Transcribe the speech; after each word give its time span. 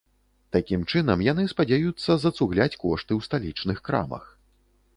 Такім 0.55 0.85
чынам 0.93 1.21
яны 1.25 1.45
спадзяюцца 1.51 2.17
зацугляць 2.23 2.79
кошты 2.85 3.11
ў 3.15 3.19
сталічных 3.29 3.77
крамах. 3.89 4.25